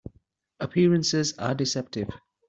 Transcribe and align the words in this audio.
Appearances 0.59 1.35
are 1.37 1.53
deceptive. 1.53 2.09